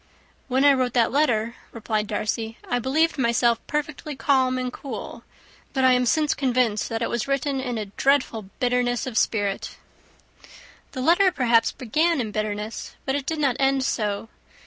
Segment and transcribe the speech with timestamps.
[0.47, 5.21] "When I wrote that letter," replied Darcy, "I believed myself perfectly calm and cool;
[5.73, 9.77] but I am since convinced that it was written in a dreadful bitterness of spirit."
[10.93, 14.27] "The letter, perhaps, began in bitterness, but it did not end so.